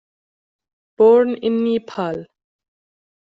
[0.97, 2.25] Born in Nepal.